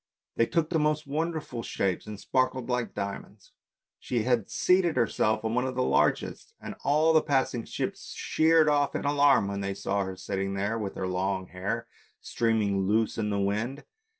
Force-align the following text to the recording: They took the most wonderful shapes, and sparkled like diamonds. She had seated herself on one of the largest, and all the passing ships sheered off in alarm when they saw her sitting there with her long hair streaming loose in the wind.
They 0.35 0.47
took 0.47 0.71
the 0.71 0.79
most 0.79 1.05
wonderful 1.05 1.61
shapes, 1.61 2.07
and 2.07 2.19
sparkled 2.19 2.69
like 2.71 2.95
diamonds. 2.95 3.51
She 3.99 4.23
had 4.23 4.49
seated 4.49 4.95
herself 4.95 5.45
on 5.45 5.53
one 5.53 5.67
of 5.67 5.75
the 5.75 5.83
largest, 5.83 6.55
and 6.59 6.73
all 6.83 7.13
the 7.13 7.21
passing 7.21 7.65
ships 7.65 8.15
sheered 8.15 8.67
off 8.67 8.95
in 8.95 9.05
alarm 9.05 9.47
when 9.47 9.61
they 9.61 9.75
saw 9.75 10.03
her 10.05 10.15
sitting 10.15 10.55
there 10.55 10.79
with 10.79 10.95
her 10.95 11.05
long 11.07 11.49
hair 11.49 11.85
streaming 12.19 12.87
loose 12.87 13.19
in 13.19 13.29
the 13.29 13.37
wind. 13.39 13.83